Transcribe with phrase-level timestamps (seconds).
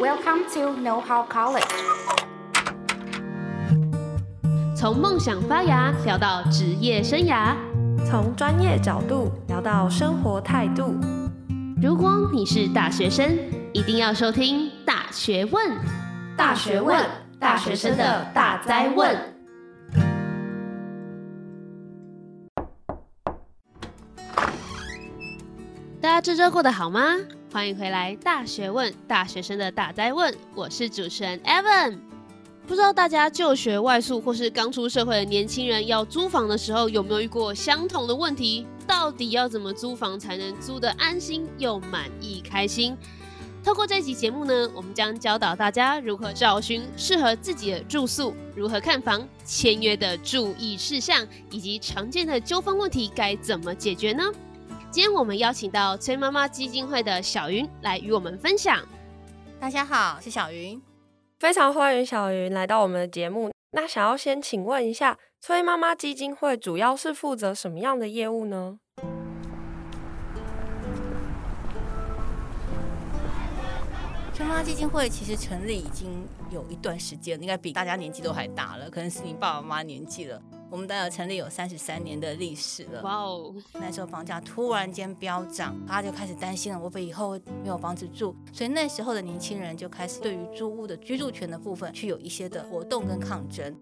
[0.00, 1.62] Welcome to Know How College。
[4.74, 7.54] 从梦想发芽聊到职业生涯，
[8.04, 10.96] 从专业角度聊到生活态度。
[11.80, 13.38] 如果你是大学生，
[13.72, 15.70] 一定要收听《大学问》。
[16.36, 17.00] 大学问，
[17.38, 19.16] 大学生的大灾问。
[26.00, 27.16] 大家这周过得好吗？
[27.54, 30.34] 欢迎回来，《大学问》大学生的大哉问。
[30.56, 32.00] 我是主持人 Evan。
[32.66, 38.66] 不知道大家就学外宿或是刚出社会的年轻人要租房的时候，有没有遇过相同的问题？
[38.88, 42.96] 到底要怎么租房才能租得安心又满意开心？
[43.62, 54.24] 透过这一集节目呢，我们将教导大家如何找寻适合自己的住宿，如何看房、签约的注意事项，以及常见的纠纷问题该怎么解决呢？
[54.94, 58.78] 今天我们邀请到崔妈妈基金会的小云来与我们分享。
[59.58, 60.80] 大家好，是小云，
[61.40, 63.50] 非常欢迎小云来到我们的节目。
[63.72, 68.78] 那想要先请问一下，崔妈妈基金会主要是负责什么样的业务呢？
[74.34, 80.42] 崔妈妈基金会其实成立已经有一段时间，应该比大家年纪都还大了，可能是你爸爸妈妈年纪了。
[80.68, 83.00] 我们大概成立有三十三年的历史了。
[83.02, 83.54] 哇哦！
[83.74, 88.34] 那时候房价突然间飙涨，大家就开始担心了，会不会以后没有房子住？
[88.52, 93.72] 所以那时候的年轻人就开始对于租屋的居住权的部分去有一些的活动跟抗争。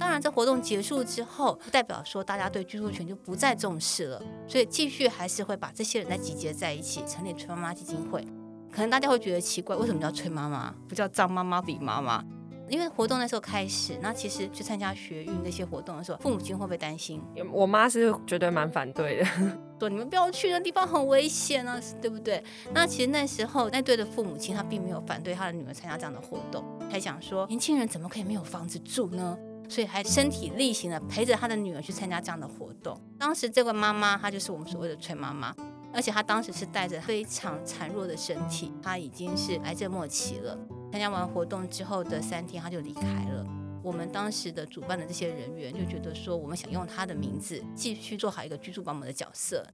[0.00, 8.26] 当然，这活动结束之后，不代表说大家对居住权就不再重视了，所以继续还是会把这些人再集结在一起，成立崔妈妈基金会。
[8.72, 12.24] 可能大家会觉得奇怪，为什么叫崔妈妈，不叫张妈妈、李妈妈？
[12.68, 17.22] 因为活动那时候开始，那其实去参加学运那些活动的时候，父母亲会不会担心？
[17.52, 19.26] 我妈是绝对蛮反对的，
[19.78, 22.42] 说你们不要去那地方，很危险啊，对不对？
[22.72, 29.36] 那其实那时候那对的父母亲他并没有反对他的女儿参加这样的活动，还想说年轻人怎么可以没有房子住呢？
[29.68, 32.98] 所以还身体力行的陪着他的女儿去参加这样的活动。
[33.18, 35.54] 当时这个妈妈她就是我们所谓的崔妈妈，
[35.92, 40.58] 而且他当时是带着非常孱弱的身体，他已经是癌症末期了。
[40.90, 43.46] 参加完活动之后的三天，他就离开了。
[43.82, 49.66] 我们当时的主办的这些人员就觉得说，我们想用他的名字继续做好一个居住保姆的角色。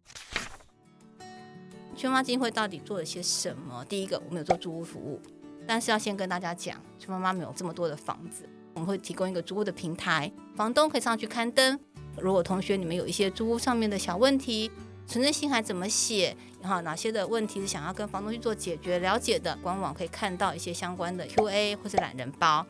[1.97, 3.85] 春妈基金会到底做了些什么？
[3.85, 5.21] 第一个，我们有做租屋服务，
[5.67, 11.79] 但是要先跟大家讲，春妈妈没有这么多的房子，我们会提供一个租屋的平台，房东可以上去刊登。
[12.17, 14.71] 如果同学你们有一些租屋上面的小问题，
[15.09, 16.37] 存证信函怎么写？
[16.61, 19.57] 然后哪些的问题是想要跟房东去做解决了解的？
[19.63, 22.67] 官网可以看到一些相关的 Q&A 或是懒人包。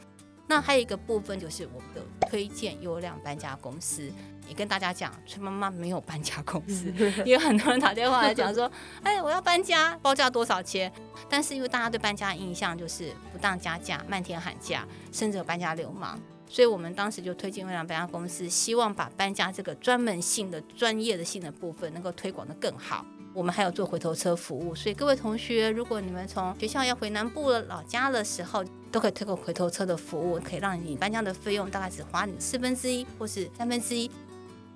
[0.47, 4.10] 那还有一个部分就是我们的推荐优良搬家公司，
[4.48, 6.91] 也跟大家讲，崔妈妈没有搬家公司，
[7.27, 8.71] 也有很多人打电话来讲说，
[9.04, 10.91] 哎，我要搬家，报价多少钱？
[11.28, 23.04] 但是因为大家对搬家的印象就是不当加价、漫天喊价，甚至有搬家流氓，所以我们当时就推荐优良搬家公司，希望把搬家这个专门性的、专业的性的部分能够推广得更好。
[23.34, 34.10] 我们还有做回头车服务，所以各位同学，如果你们从学校要回南部了、老家的时候，都可以推个回头车的服务，可以让你搬家的费用大概只花你四分之一或是三分之一。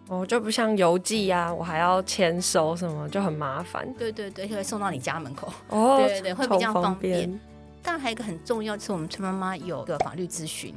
[0.09, 3.91] 哦，就不像邮寄呀，我还要签收什么，就很麻烦。
[3.95, 5.53] 对对对，就会送到你家门口。
[5.69, 7.19] 哦，对对对，会比较方便。
[7.19, 7.41] 便
[7.83, 10.73] 当然还有一个很重要，就是我们崔妈妈有个法律咨询，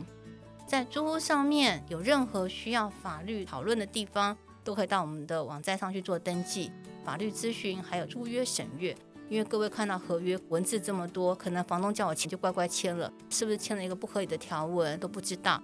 [0.68, 6.72] 在租屋上面有任何需要法律讨论的地方，都可以到我们的网站上去做登记。
[7.04, 8.98] 法律咨询还有租约审阅，
[9.30, 15.62] 因为各位看到合约文字这么多，可能房东叫我签就乖乖签了，是不是签了一个不合理的条文都不知道。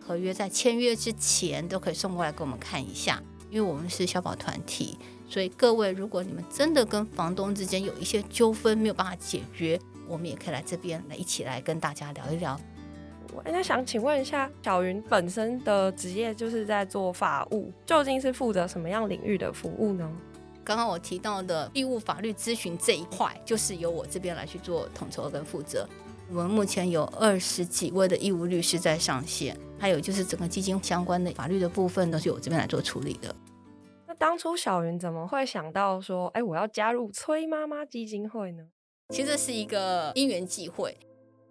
[0.00, 12.60] 合约在签约之前都可以送过来给我们看一下，因为我们是消保团体，所以各位如果你们真的跟房东之间有一些纠纷没有办法解决，我们也可以来这边来一起来跟大家聊一聊。
[13.34, 20.10] 我那想请问一下，小云本身的职业就是在做法务，究竟是负责什么样领域的服务呢？
[20.62, 25.88] 刚刚我提到的义务法律咨询这一块，就是由我这边来去做统筹跟负责。
[26.28, 33.34] 我们目前有二十几位的义务律师在上线，还有就是整个基金相关的法律的部分，都是由我这边来做处理的。
[34.06, 38.64] 那当初小云怎么会想到说，哎，我要加入崔妈妈基金会呢？
[39.08, 40.96] 其实这是一个因缘际会，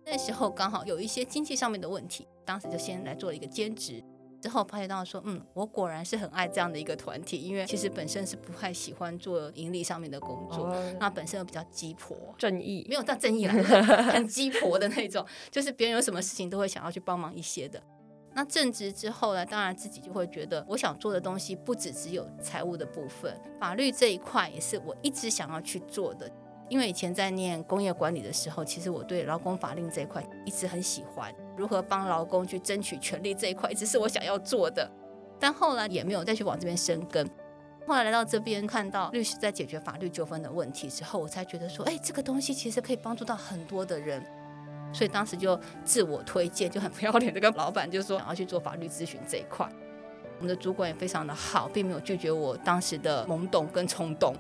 [0.10, 4.04] 那时候刚好有一些经济上面的问题，当时就先来做了一个兼职。
[4.42, 13.54] 之后发觉到说，嗯，我果然是很爱这样的一个团体，因为其实本身是不太喜欢做盈利上面的工作，哦、那本身又比较鸡婆，正义没有到正义来，
[14.12, 17.84] 很鸡婆的那种，就是别人有什么事情都会想要去帮忙一些的。
[18.34, 26.32] 那正职之后呢，当然自己就会觉得，我想做的东西不只只有财务的部分，法律这一块也是我一直想要去做的。
[26.70, 34.90] 因为以前在念工业管理的时候，其实我对劳工法令这一块一直很喜欢，如何帮劳工去争取权利这一块，一直是我想要做的。
[35.40, 37.28] 但后来也没有再去往这边深耕。
[37.88, 44.24] 后来来到这边，看到律师在解决法律纠纷的问题之后，我才觉得说，哎，这个东西其实可以帮助到很多的人。
[44.94, 49.68] 所以当时就自我推荐，就很不要脸的跟老板就说想要去做法律咨询这一块。
[50.38, 54.36] 我们的主管也非常的好，并没有拒绝我当时的懵懂跟冲动。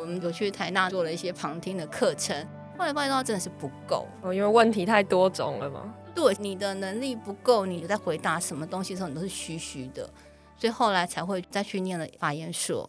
[0.00, 2.34] 我们有去台大做了一些旁听的课程，
[2.78, 5.94] 后来发现到真的是不够哦，因为问题太多种了嘛。
[6.14, 10.08] 对，你的能力不够，你在回答什么东西的时候，你都是虚虚的，
[10.56, 12.88] 所以后来才会再去念了法研所。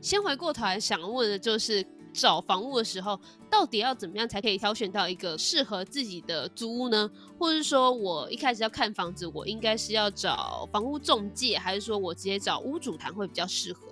[0.00, 3.20] 先回过头来想问的就是，找房屋的时候，
[3.50, 7.08] 到底要怎么样才可以挑选到一个适合自己的租屋呢？
[7.38, 13.89] 或者是说我一开始要看房子，我应该是要找房屋中介，还是说我直接找屋主谈会比较适合？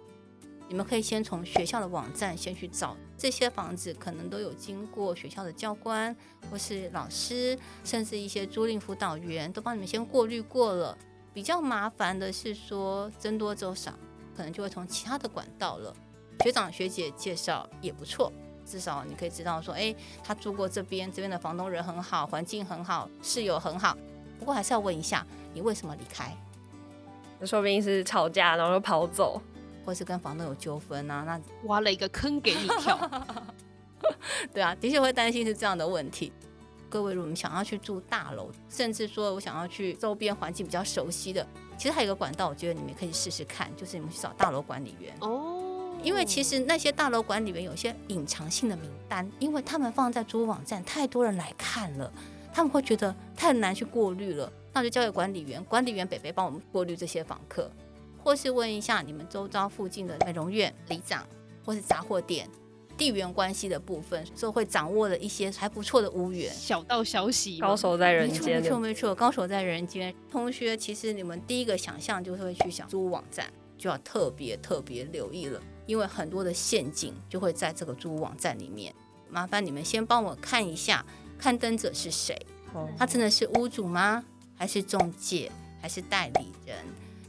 [0.69, 6.15] 你们可以先从学校的网站先去找这些房子，可能都有经过学校的教官
[6.51, 10.97] 或是老师，甚至一些租赁辅导员都帮你们先过滤过了。
[11.33, 13.93] 比较麻烦的是说僧多粥少，
[14.37, 15.95] 可能就会从其他的管道了。
[16.41, 18.31] 学长学姐介绍也不错，
[18.67, 23.97] 至少你可以知道说，哎，他住过这边，这边的房东人很好，环境很好，室友很好。
[24.39, 26.37] 不过还是要问一下，你为什么离开？
[27.41, 29.41] 那说不定是吵架，然后又跑走。
[29.89, 33.11] 或是跟房东有纠纷啊，那挖了一个坑给你跳。
[34.53, 36.31] 对啊，的确会担心是这样的问题。
[36.91, 41.47] 各位，如果你想要去住大楼，甚至说我想要去周边环境比较熟悉的，
[41.79, 45.95] 其实还有一个管道，我觉得你们可以试试看，就是你们去找大楼管理员哦。
[46.03, 52.13] 因为其实那些大楼管理员有些隐藏性的名单，因为他们放在租屋网站，太多人来看了，
[52.53, 57.71] 他们会觉得太难去过滤了，那就交给管理员，管理员北北帮我们过滤这些访客。
[58.29, 61.27] 或是问一下你们周遭附近的美容院、里长，
[61.65, 62.47] 或是杂货店，
[62.95, 66.53] 地缘关系的部分，就会掌握了一些还不错的屋源。
[66.53, 68.61] 小道消息，高手在人间。
[68.61, 70.15] 没错没错，高手在人间。
[70.31, 78.95] 同学，其实你们第一个想象就是会去想租屋网站，就要特别特别留意了，因为很多的陷阱就会在这个租屋网站里面。
[79.31, 81.03] 麻烦你们先帮我看一下，
[81.39, 82.39] 刊登者是谁？
[82.99, 84.23] 他真的是屋主吗？
[84.55, 85.51] 还是中介？
[85.81, 86.77] 还是代理人？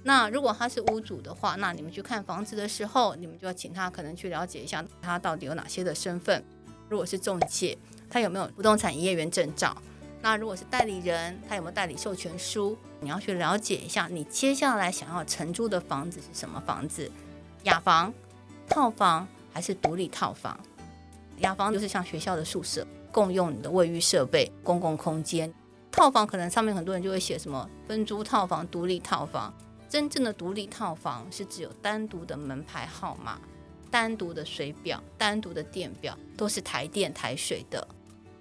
[0.04, 6.44] 那如果他是屋主的话，那你们去看房子的时候，你们就要请他可能去了解一下他到底有哪些的身份。
[6.88, 7.78] 如果是中介，
[8.10, 9.76] 他有没有不动产营业员证照？
[10.22, 12.78] 那如果是代理人，他有没有代理授权书？
[13.02, 17.10] 你要去了解一下，你接下来想要承租的房子是什么房子？
[17.64, 18.14] 雅房、
[18.68, 20.60] 套房还是独立套房？
[21.38, 25.54] 雅房就是像学校的宿舍，共用你的卫浴设备、公共空间。
[25.92, 29.54] 套房可能上面很多人就会写什么分租套房、独立套房。
[29.90, 33.40] 真正的独立套房是只有单独的门牌号码、
[33.90, 37.86] 单独的水表、单独的电表，都是台电台水的。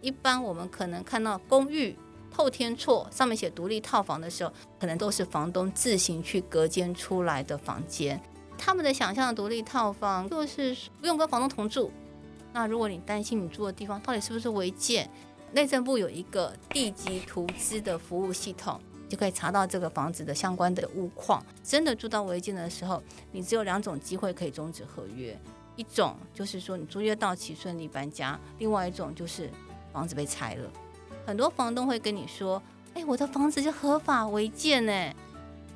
[0.03, 1.97] 一般我们可能看到公寓
[2.31, 8.21] 透天厝上面写独立套房的时候，可能都是房东自行去隔间出来的房间。
[8.59, 11.91] 他们的想象的独立套房就是不用跟房东同住。
[12.53, 15.09] 那如果你担心你住的地方到底是不是违建，
[15.53, 18.79] 内政部有一个地籍图资的服务系统。
[19.09, 21.45] 就可以查到这个房子的相关的屋况。
[21.65, 23.03] 真的住到违建的时候，
[23.33, 25.37] 你只有两种机会可以终止合约：
[25.77, 29.51] 一种就是说你租约到期顺利搬家；另外一种就是
[29.93, 30.71] 房子被拆了。
[31.27, 32.63] 很多房东会跟你说
[32.95, 34.93] ：“哎，我的房子就合法违建呢，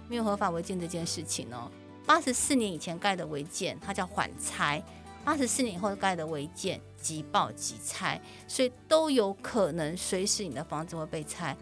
[0.09, 1.71] 没有合法违建这件事情哦。
[2.07, 4.83] 八十四年以前盖的违建，它叫缓拆；
[5.25, 11.57] 八十四年以后盖的违建，即报即拆，所以都有可能随时你的房子会被拆。”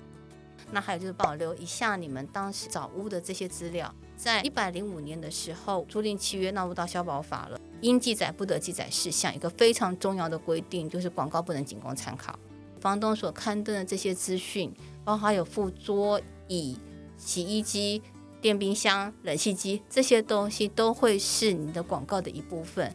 [0.72, 12.38] 那还有就是保留一下你们当时找屋的这些资料，在一百零五年的时候，租赁契约纳入到消保法了，应记载不得记载事项，一个非常重要的规定就是广告不能仅供参考。
[12.80, 14.72] 房东所刊登的这些资讯，
[15.04, 16.78] 包括有附桌椅、
[17.18, 18.00] 洗衣机、
[18.40, 22.94] 电冰箱、冷气机这些东西，都会是你的广告的一部分。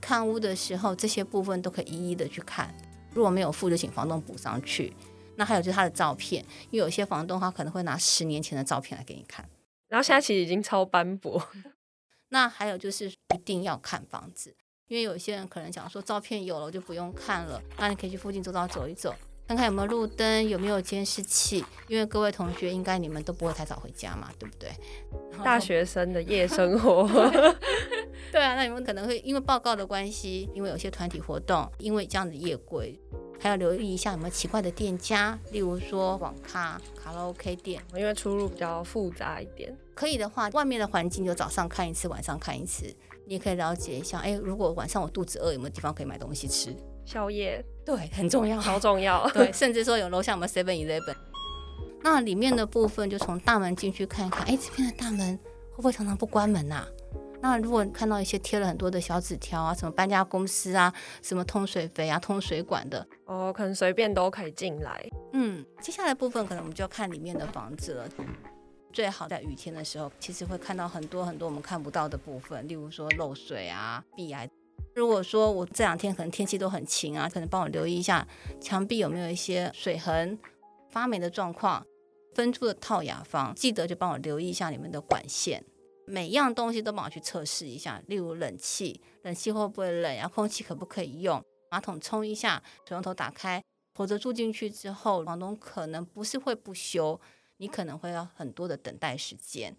[0.00, 2.74] 看屋的时候，这些部分都可以一一的去看，
[3.14, 4.92] 如果没有附，就请房东补上去。
[5.40, 9.48] 那还有就是他的照片，因为有些房东他可能会拿十年前的照片来给你看，
[9.88, 11.42] 然后现在其实已经超斑驳。
[12.28, 14.54] 那还有就是一定要看房子，
[14.88, 19.14] 因为有些人可能讲说照片有了就不用看了，那你可以去附近走道走一走，
[19.48, 21.64] 看看有没有路灯，有没有监视器。
[21.88, 24.70] 因为各位同学应该你们都不会太早回家嘛，对不对？
[25.42, 27.08] 大学生的夜生活。
[28.32, 32.98] 对啊，那你们可能会因为报告的关系，因为有些团体活动，因为这样的夜归。
[33.42, 39.74] 还要留意一下有没有奇怪的店家，例如说网咖、卡拉 OK 店，因为出入比较复杂一点。
[39.94, 42.94] 可以的话，外面的环境就早上看一次，晚上看一次。
[43.26, 46.74] 你也可以了解一下，哎，如果晚上我肚子饿，有没有地方可以买东西吃？
[47.06, 49.26] 宵夜，对，很重要，好重要。
[49.32, 51.16] 对，甚至说有楼下有没有 Seven Eleven。
[52.02, 55.38] 那里面的部分就从大门进去看看，哎，这边的大门
[55.70, 56.88] 会不会常常不关门呐、啊？
[57.42, 60.92] 那如果看到一些贴了很多的小纸条啊，什么搬家公司啊，
[61.22, 65.08] 什么通水肥啊、通水管的，哦，可能随便都可以进来。
[65.32, 68.08] 嗯，接下来部分可能我们就要看里面的房子了。
[68.92, 74.48] 最好在雨天的时候，其实会看到很多很多我们看不到的部分，例如说漏水啊、壁癌。
[74.94, 78.26] 如果说我这两天可能天气都很晴啊，可能帮我留意一下
[78.60, 80.38] 墙壁有没有一些水痕、
[80.90, 81.86] 发霉的状况。
[82.32, 85.64] 分出的套雅方，记得就帮我留意一下你们的管线。
[86.10, 90.26] 每一样东西都帮我去测试一下，例如冷气，冷气会不会冷呀？
[90.26, 91.42] 空气可不可以用？
[91.70, 93.62] 马桶冲一下，水龙头打开，
[93.94, 97.20] 否则住进去之后，房东可能不是会不修，
[97.58, 99.72] 你可能会要很多的等待时间。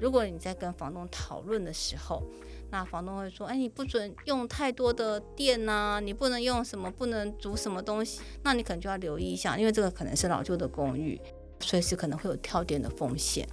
[0.00, 2.22] 如果你在跟房东讨论的时候，
[2.70, 11.20] 那房东会说：“哎，你不准用太多的电呐，你不能用什么，不能煮什么东西。”那你可能就要留意一下，因为这个可能是老旧的公寓，
[11.60, 13.46] 随时可能会有跳电的风险。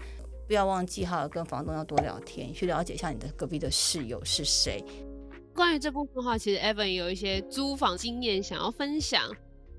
[0.51, 4.83] 不要忘记哈，跟房东要多聊天，去了解一下你的隔壁的室友是谁。
[5.55, 9.33] 关于这部分的话，其实 Evan 有一些租房经验想要分享，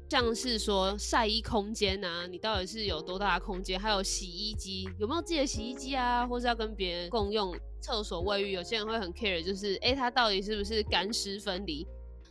[0.09, 3.79] 像是说晒衣空间啊，你到底是有多大的空间？
[3.79, 6.27] 还有洗衣机有没有自己的洗衣机啊？
[6.27, 8.53] 或是要跟别人共用厕所、卫浴？
[8.53, 11.87] 有些人会很 care，就是哎，它到底是不是干湿分离？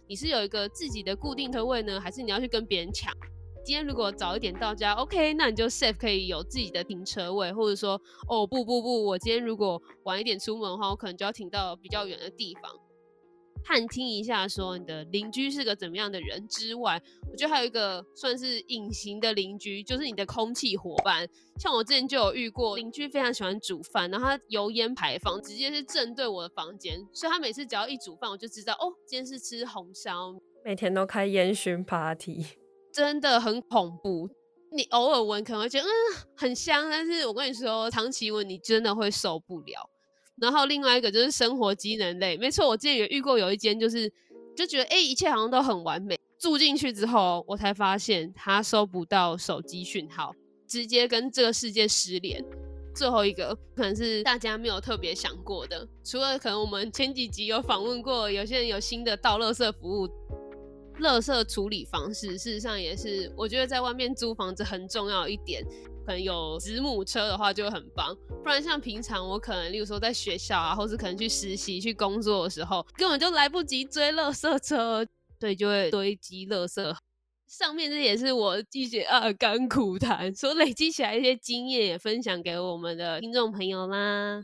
[0.07, 3.15] 你是有一个自己的固定车位呢，还是你要去跟别人抢？
[3.63, 12.71] 今天如果早一点到家，OK，那你就 safe 可以有自己的停车位，或者说，哦不不不，我今天如果晚一点出门的话，我可能就要停到比较远的地方。
[13.63, 16.99] 探听一下，说你的邻居是个怎么样的人之外，
[17.31, 21.27] 我觉得还有一个算是隐形的邻居，就是你的空气伙伴。
[21.59, 32.60] 像我之前就有遇过邻居，非常喜欢煮饭，然后他油烟排放直接是正对我的房间，所以他每次只要一煮饭，我就知道哦，今天是吃红烧，每天都开烟熏 party。
[32.93, 34.29] 真的很恐怖，
[34.73, 35.89] 你偶尔闻可能会觉得嗯
[36.35, 39.89] 很香，但是我跟你说，长期闻你真的会受不了。
[40.37, 44.11] 然后另外一个就是生活机能类，没错，我之前也遇过有一间就是
[44.55, 50.33] 就觉得哎、一切好像都很完美，住进去之后我才发现它收不到手机讯号，
[50.67, 52.43] 直接跟这个世界失联。
[52.93, 60.09] 最后一个可能是大家没有特别想过的，除了可能我们前几集有访问过，有些人有新的倒垃圾服务。
[60.99, 65.63] 垃圾处理方式，事实上也是我觉得在外面租房子很重要一点。
[66.03, 75.05] 可能有子母车的话就很棒，不然像平常我可能，例如说在学校啊，或是可能去实习、去工作的时候，根本就来不及追垃圾车，
[75.39, 76.95] 对，就会堆积垃圾。
[77.47, 84.41] 上面这也是我一些二甘苦谈，所累积起来一些经验，也分享给我们的听众朋友啦。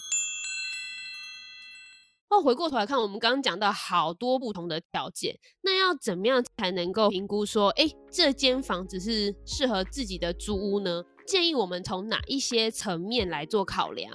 [2.30, 11.04] 哦，回过头来看，我们刚刚讲到好多不同的条件，那要怎么样才能够评估说，哎，这间房子是适合自己的租屋呢？
[11.26, 14.12] 建议我们从哪一些层面来做考量？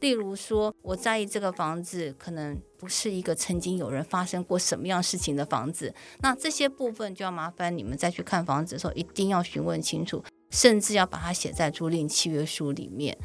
[0.00, 13.18] 例如说，我在意这个房子可能不是一个曾经有人发生过什么样事情的房子，那这些部分就要麻烦你们再去看房子的时候，一定要询问清楚，甚至要把它写在租赁契约书里面。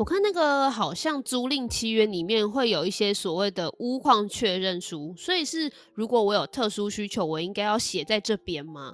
[0.00, 8.90] 我看那个好像租赁契约里面会有一些所谓的屋况确认书，所以是如果我有特殊需求，我应该要写在这边吗？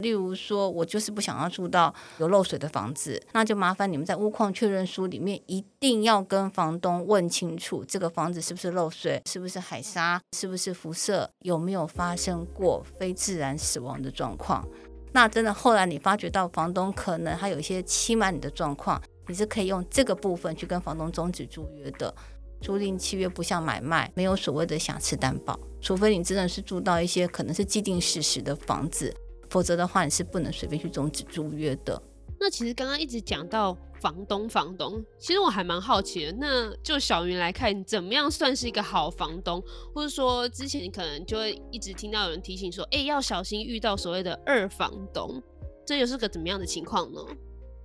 [0.00, 14.68] 例如说，我就是不想要住到有漏水的房子，那就麻烦你们在屋况确认书里面一定要跟房东问清楚，这个房子是不是漏水，是不是海沙，是不是辐射，有没有发生过非自然死亡的状况。
[15.12, 19.00] 那真的后来你发觉到房东可能还有一些欺瞒你的状况。
[19.30, 22.14] 你是可以用这个部分去跟房东终止租约的。
[22.60, 29.14] 租赁契约不像买卖，没有所谓的瑕疵担保，除非你真的是住到一些可能是既定事实的房子，
[29.48, 32.02] 否则的话你是不能随便去终止租约的。
[32.38, 36.32] 那其实刚刚一直讲到房东，房东，其实我还蛮好奇的。
[36.38, 39.62] 那就小云来看，怎么样算是一个好房东？
[39.94, 45.42] 或者说之前可能就会一直听到有人提醒说，哎，要小心遇到所谓的二房东，
[45.86, 47.20] 这又是个怎么样的情况呢？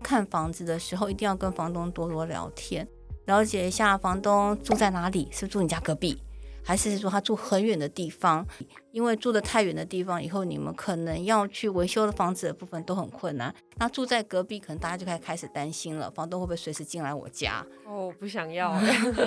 [0.05, 2.87] 看房子的时候，一定要跟房东多多聊天，
[3.25, 6.21] 了解一下房东住在哪里，是住你家隔壁，
[6.63, 8.45] 还是说他住很远的地方？
[8.91, 13.53] 因为住的太远的地方，以后你们可能要去维修的房子的部分都很困难。
[13.77, 17.65] 那住在隔壁，可能大家就开开始担心了，房东会不会随时进来我家？
[17.87, 18.79] 哦，我不想要。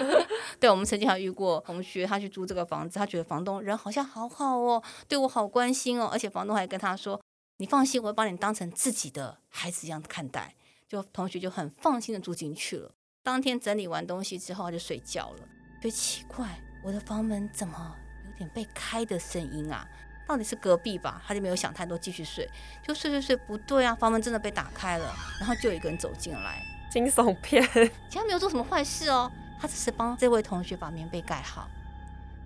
[0.61, 7.21] 对，我们曾经还遇过同学，他去租这个房子，他觉得房东人好像好好哦，对我好关心哦，而且房东还跟他说
[7.59, 10.55] ：“你放心，我会把你当成自己的孩子一样看待。”
[10.89, 12.91] 就同学就很放心的住进去了。
[13.23, 15.41] 当天整理完东西之后，他就睡觉了。
[15.41, 17.95] 觉得奇怪，我的房门怎么
[18.27, 19.87] 有点被开的声音啊？
[20.27, 21.23] 到底是隔壁吧？
[21.27, 22.49] 他就没有想太多，继续睡。
[22.83, 27.63] 就睡睡睡，不对啊，房门真的被打开了，然后就有一个人走进来，惊悚片。
[27.73, 29.31] 其实他没有做什么坏事哦，
[29.61, 31.69] 他只是帮这位同学把棉被盖好。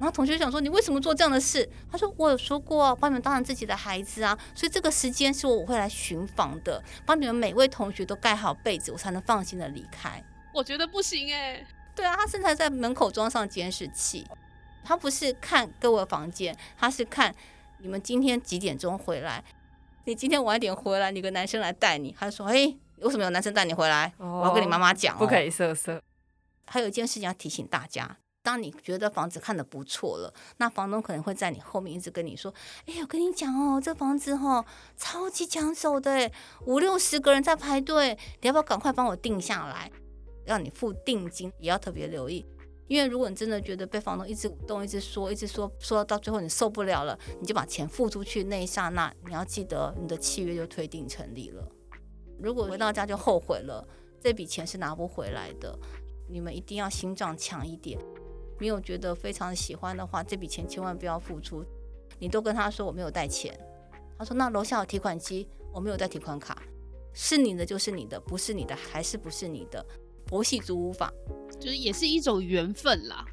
[0.03, 10.21] 然后同学想说：“你为什么做这样的事？”他说：“我有说过，把你们当成自己的孩子啊，所以这个时间是我我会来巡访的，帮你们每位同学都盖好被子，我才能放心的离开。”
[10.53, 11.67] 我觉得不行哎、欸。
[11.95, 14.27] 对啊，他甚至在门口装上监视器，
[14.83, 17.33] 他不是看各位房间，他是看。
[17.79, 19.43] 你们今天几点钟回来？
[20.05, 22.15] 你今天晚点回来，你个男生来带你。
[22.19, 24.13] 他就说：“哎，为什么有男生带你回来？
[24.19, 26.01] 哦、我要跟你妈妈讲、哦，不可以色色。”
[26.67, 32.53] 还有一件事情要提醒大家：当你觉得房子看得不错了，那房东可能会在你后面一直跟你说
[32.87, 34.65] ：“哎，我跟你讲哦，这房子哦，
[34.97, 36.31] 超级抢手的，
[36.67, 39.91] 五六十个人在排队，你要不要赶快帮我定下来？
[40.45, 42.45] 让你付定金，也要特别留意。”
[42.89, 51.67] 因为如果你真的觉得被房东一直动、一直说、一直说，说到最后你受不了了，你就把钱付出去那一刹那，你要记得你的契约就推定成立了。
[52.39, 53.87] 如果回到家就后悔了，
[54.21, 55.79] 这笔钱是拿不回来的。
[56.29, 57.99] 你们一定要心脏强一点。
[58.62, 61.64] 没有觉得非常喜欢的话，这笔钱千万不要付出。
[62.21, 63.59] 你都跟他说我没有带钱，
[64.16, 66.62] 他说那楼下有提款机，我没有带提款卡，
[67.12, 69.85] 是你的就是你的，不是你的还是不是你的。
[70.28, 71.12] 佛系租屋法
[71.59, 73.25] 就是也是一种缘分啦。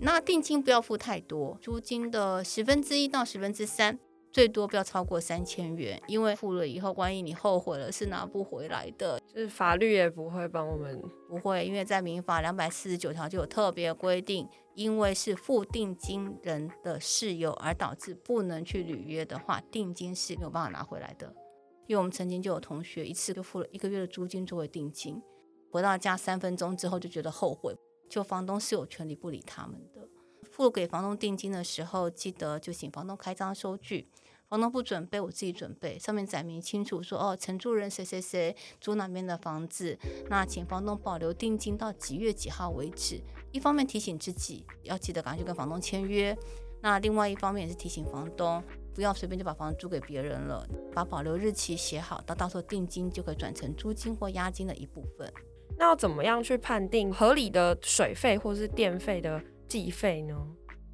[0.00, 3.98] 那定金不要付太多，租金的十分之一到十分之三，
[4.32, 6.00] 最多不要超过三千元。
[6.06, 9.20] 因为付了以后，万一你后悔了，是拿不回来的。
[9.32, 21.34] 就是法律也不会帮我们，不会，因为在民法两百四十九条就有特别规定，因为是付定金人的事由而导致不能去履约的话，定金是没有办法拿回来的。
[21.86, 25.20] 因为我们曾经就有同学一次就付了一个月的租金作为定金。
[25.70, 27.74] 回到家三分钟之后就觉得后悔，
[28.08, 30.08] 就房东是有权利不理他们的。
[30.50, 34.06] 付给房东定金的时候，记得就请房东开张收据。
[34.52, 39.98] 房东不准备，我自己准备，上面载明清楚说哦，承租人谁谁谁租哪边的房子，
[40.28, 43.18] 那请房东保留定金到几月几号为止。
[43.50, 46.36] 一方面提醒自己要记得赶快去跟房东签约，
[46.82, 48.62] 那另外一方面也是提醒房东
[48.94, 55.32] 不要随便就把房子租给别人了，把保留日期写好，到到时候定金就可以转成租金或押金的一部分。
[55.78, 60.36] 那要怎么样去判定合理的水费或是电费的计费呢？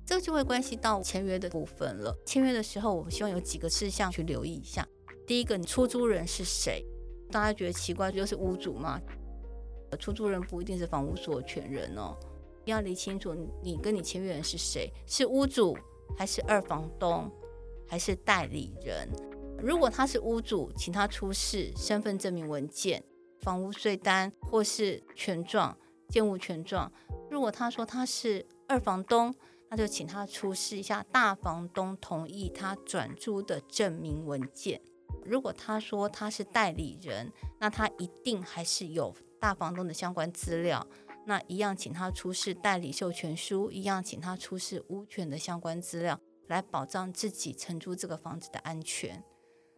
[0.09, 2.17] 这个就会关系到签约的部分了。
[2.25, 4.89] 签约的时候，我希望有几个事项去留意一下。
[5.27, 6.83] 第一个，你出租人是谁？
[7.31, 8.99] 大家觉得奇怪，就是屋主吗？
[9.99, 12.17] 出租人不一定是房屋所有权人哦，
[12.65, 14.91] 要理清楚，你跟你签约人是谁？
[15.07, 15.77] 是屋主
[16.17, 17.31] 还是二房东
[17.87, 19.07] 还是代理人？
[19.61, 23.05] 如果他是屋主，请他出示身份证明文件。
[23.41, 25.77] 房屋税单或是权状、
[26.09, 26.91] 建物权状。
[27.31, 29.35] 如果他说他是二房东，
[29.71, 34.81] 那就请他出示一下大房东同意他转租的证明文件。
[35.25, 40.87] 如果他说他是代理人，那他一定还是有大房东的相关资料。
[41.27, 49.23] 那一样，请他出示代理授权书，一样，请他出示屋权的相关资料，来保障自己承租这个房子的安全。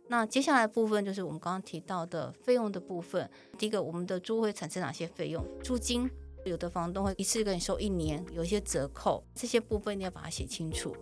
[0.07, 3.29] 那接下来部分就是我们刚刚提到的费用的部分。
[3.59, 5.45] 第一个，我们的租会产生哪些费用？
[5.63, 6.09] 租金，
[6.45, 10.97] 有的房东会一次给你收一年，有一些折扣，这些部分你要把它写清楚。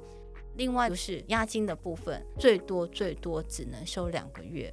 [0.56, 4.72] 另外就是押金的部分，最多最多只能收两个月。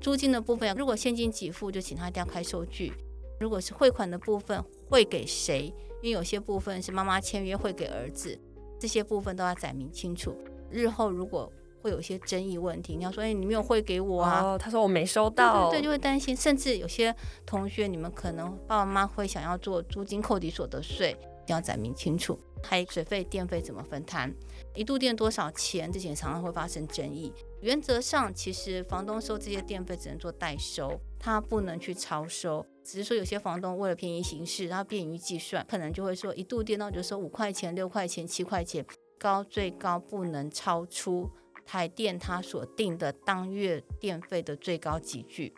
[0.00, 2.92] 租金的部分，如果现金给付，就请他一定要开收据。
[3.38, 5.72] 如果是汇款的部分，汇给谁？
[6.00, 8.36] 因为有些部分是妈妈签约汇给儿子，
[8.80, 10.34] 这些部分都要载明清楚。
[10.70, 14.40] 日后如果会有一些争议问题，你要说，哎，你没有汇给我啊？
[14.40, 16.34] 哦，他说我没收到，对，对，对，就会担心。
[16.34, 17.14] 甚至有些
[17.44, 21.16] 同学，你们可能爸爸妈妈会想要做租金扣抵所得税，
[21.48, 22.38] 要载明清楚。
[22.64, 24.32] 还有水费、电费怎么分摊？
[24.76, 25.90] 一度电多少钱？
[25.90, 27.32] 这些常常会发生争议。
[27.60, 32.64] 原则上，其实房东收这些电费只能做代收，他不能去超收。
[32.84, 38.84] 只是说有些房东为了便宜行事，然后便于计算，可能就会说一度电那就收五块钱、六块钱、七块钱，
[39.18, 41.28] 高最高不能超出。
[41.64, 45.54] 台电它所定的当月电费的最高级距，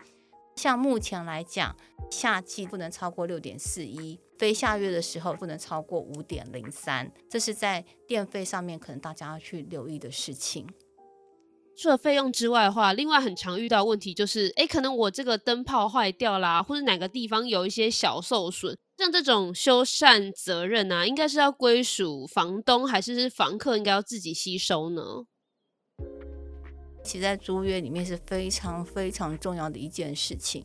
[0.57, 1.77] 像目前来讲，
[2.11, 10.67] 夏季不能超过六点四一，非夏月的时候不能超过五点零三，这是在电费上面可能大家要去留意的事情。
[11.77, 25.25] 除了费用之外的话，另外很常遇到问题就是，诶，可能我这个灯泡坏掉啦，或者哪个地方有一些小受损，像这种修缮责任啊，应该是要归属房东，还是房客应该要自己吸收呢？
[27.05, 30.65] 其实在租约里面是非常非常重要的一件事情。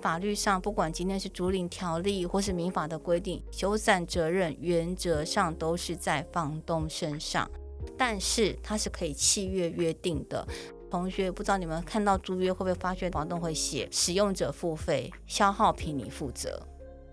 [0.00, 7.48] 法律上，不管今天是租赁条例或是民法的规定，修缮责任原则上都是在房东身上，
[7.96, 10.44] 但是它是可以契约约定的。
[10.90, 16.60] 同学，不知道你们看到租约会不会发现房东会写使用者付费，消耗品你负责？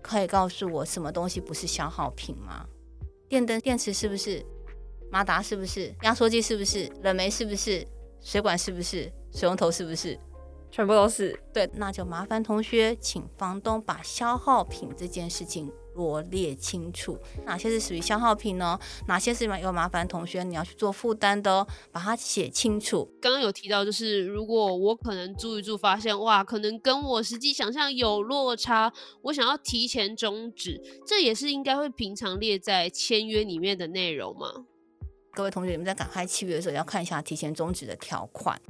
[0.02, 2.66] 可以告诉我什么东西不是消耗品吗？
[3.28, 4.44] 电灯、电池是不是？
[5.10, 5.94] 马达是不是？
[6.02, 6.90] 压缩机是不是？
[7.02, 7.86] 冷媒是不是？
[8.20, 9.10] 水管是不是？
[9.32, 10.18] 水龙头是不是？
[10.70, 11.38] 全部都是。
[11.52, 18.78] 对，那就麻烦同学请房东把消耗品这件事情罗列清楚，哪些是属于消耗品呢？
[19.08, 23.10] 哪些是有麻烦同学你要去做负担的哦，把它写清楚。
[23.20, 34.66] 刚刚有提到，就是如果我可能租一租，发现哇，可能跟我实际想象有落差，我想要提前终止，这也是应该会平常列在签约里面的内容吗？
[35.32, 38.60] 各位同学，你们在赶开契约的时候，要看一下提前终止的条款。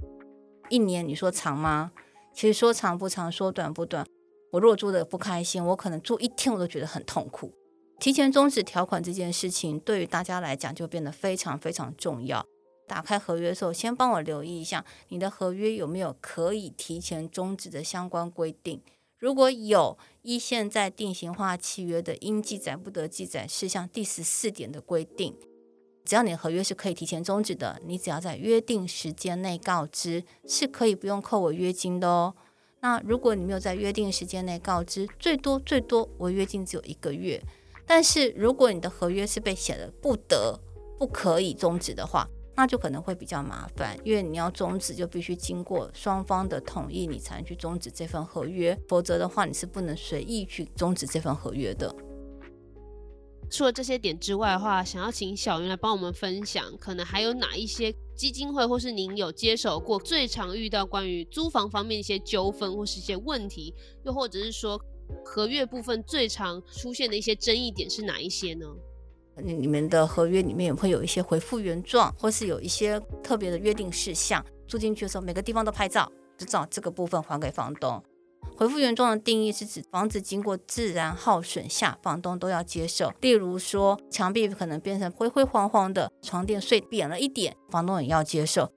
[0.68, 1.92] 一年你说长吗？
[2.32, 4.06] 其实说长不长，说短不短。
[4.52, 7.52] 我如果住的不开心，我可能住一天我都觉得很痛苦。
[7.98, 12.44] 提前终止条款这件事情，对于大家来讲就变得非常非常重要。
[12.86, 18.82] 打开合约的时候，先帮我留意一下你的合约有没有可以提前终止的相关规定。
[19.18, 25.36] 如果有，依现在定型化契约的应记载不得记载事项第十四点的规定。
[26.04, 32.34] 只要你的合约是可以提前终止的，你只要在约定时间内告知，是可以不用扣违约金的哦。
[32.80, 37.40] 那如果你没有在约定时间内告知，最多最多违约金只有一个月。
[37.86, 40.58] 但是如果你的合约是被写的不得、
[40.98, 51.94] 不可以终止的话，那就可能会比较麻烦，因为你要终止就必须经过双方的同意，你才能去终止这份合约，否则的话你是不能随意去终止这份合约的。
[53.50, 64.80] 除了这些点之外的话，想要请小云来帮我们分享，可能还有哪一些基金会或是您有接手过最常遇到关于租房方面一些纠纷或是一些问题，又或者是说
[65.24, 68.66] 合约部分最常出现的一些争议点是哪一些呢？
[69.42, 78.00] 你你们的合约里面也会有一些回复原状，或是有一些特别的约定事项，住进去的时候每个地方都拍照，就照这个部分还给房东。
[78.60, 83.10] 回复原状的定义是指房子经过自然耗损下，房东都要接受。
[83.22, 88.70] 例如说，墙壁可能变成灰灰黄黄的，床垫碎扁了一点，房东也要接受。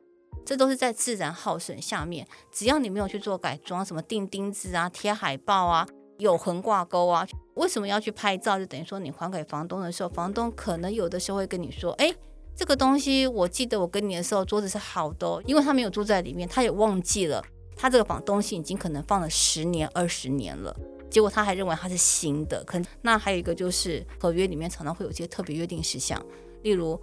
[0.46, 5.86] 这都是在自然耗损下面，只要你没有去做改装，什么钉钉子啊、贴海报啊、
[6.18, 8.58] 有横挂钩啊，为什么要去拍照？
[8.58, 12.10] 就等于说你还给房东的时候，房东可能有的时候会跟你说：“哎，
[12.56, 17.44] 这个东西我记得我跟你的时候桌子是好的，因为他没有住在里面，他也忘记了。”
[17.84, 20.74] 他这个房东西已经可能放了十年、二十年了，
[21.10, 22.64] 结果他还认为它是新的。
[22.64, 26.18] 可那还有一个就是合约里面常常会有一些特别约定事项，
[26.62, 26.98] 例如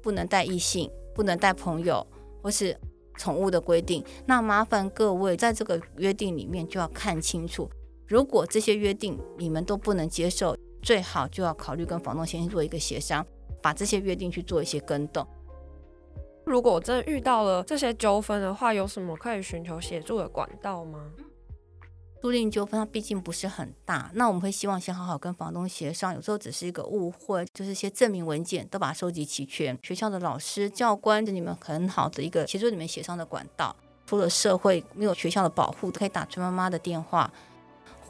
[0.00, 2.06] 不能带异性、不能带朋友
[2.40, 2.78] 或是
[3.16, 4.04] 宠物的规定。
[4.24, 7.68] 那麻烦各位在这个约定里面就要看清楚，
[8.06, 13.26] 如果这些约定你们都不能接受，最好就要考虑跟房东先做一个协商，
[13.60, 15.26] 把这些约定去做一些更动。
[16.44, 21.10] 如果真遇到了这些纠纷的话，有什么可以寻求协助的管道吗？
[22.20, 26.14] 租赁纠纷它毕竟不是很大，那我们会希望先好好跟房东协商。
[26.14, 29.76] 有时候只是一个误会，就是一些证明文件都把它收集齐全。
[29.82, 33.74] 学校的老师、教官，就你们很好的一个协助你们协商的管道。
[34.06, 37.32] 除了社会没有学校的保护，可以打崔妈妈的电话。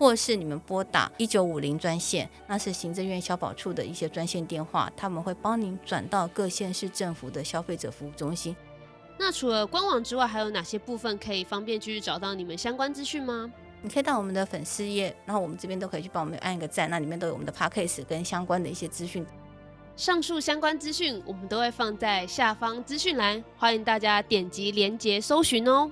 [0.03, 8.57] 或是你们拨打一九五零专线，那是行政院消保处的一些专线电话，他们会帮您转到各县市政府的消费者服务中心。
[9.17, 13.49] 那除了官网之外，还有哪些部分可以方便继续找到你们相关资讯吗？
[13.81, 19.25] 你可以到我们的粉丝页，然后我们这边都可以去帮我们按一个赞，那里面都有我们的 Podcast 跟相关的一些资讯。
[19.95, 25.88] 上述相关资讯我们都会放在下方资讯栏，欢迎大家点击连接搜寻哦。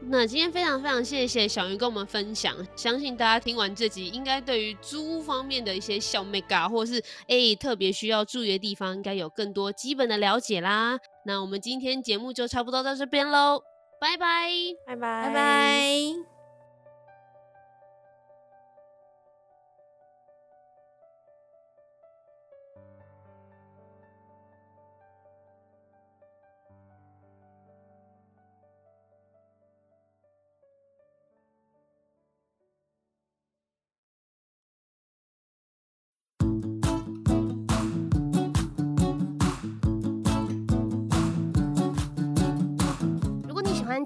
[0.00, 10.98] 那今天非常非常谢谢小云跟我们分享，相信大家听完这集，应该对于租屋方面的一些小眉角，或是诶、特别需要注意的地方，应该有更多基本的了解啦。
[11.24, 13.60] 那我们今天节目就差不多到这边喽，
[14.00, 14.48] 拜拜，
[14.86, 16.27] 拜拜，拜拜。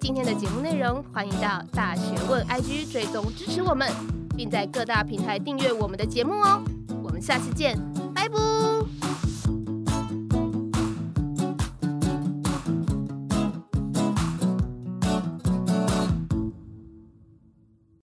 [0.01, 3.89] 今天的节目内容，欢迎到大学问 IG 追踪支持我们，
[4.37, 6.63] 并在各大平台订阅我们的节目哦。
[7.03, 7.79] 我们下次见，